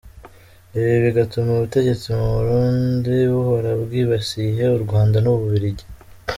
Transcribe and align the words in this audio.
Ibi 0.77 0.95
bigatuma 1.05 1.49
ubutegtsi 1.51 2.07
mu 2.19 2.27
Burundi 2.37 3.13
buhora 3.31 3.71
bwibasiye 3.83 4.63
u 4.75 4.77
Rwanda 4.83 5.17
n’u 5.21 5.33
Bubiligi! 5.39 5.85